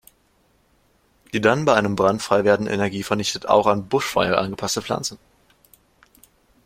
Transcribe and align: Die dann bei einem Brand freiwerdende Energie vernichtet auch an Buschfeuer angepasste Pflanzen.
Die 1.31 1.41
dann 1.41 1.63
bei 1.65 1.75
einem 1.75 1.95
Brand 1.95 2.23
freiwerdende 2.23 2.71
Energie 2.73 3.03
vernichtet 3.03 3.47
auch 3.47 3.67
an 3.67 3.87
Buschfeuer 3.87 4.35
angepasste 4.39 4.81
Pflanzen. 4.81 5.19